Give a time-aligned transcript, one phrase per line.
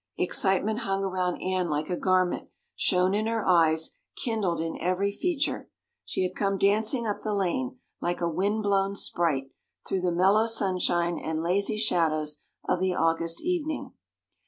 [0.17, 5.69] Excitement hung around Anne like a garment, shone in her eyes, kindled in every feature.
[6.05, 9.51] She had come dancing up the lane, like a wind blown sprite,
[9.87, 13.93] through the mellow sunshine and lazy shadows of the August evening.